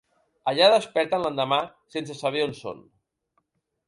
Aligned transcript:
Allà 0.51 0.69
desperten 0.75 1.21
l'endemà 1.25 1.59
sense 1.97 2.15
saber 2.21 2.41
on 2.47 2.57
són. 2.61 2.81